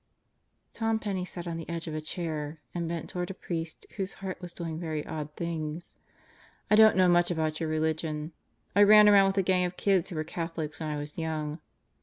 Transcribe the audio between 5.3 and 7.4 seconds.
things. "I don't know much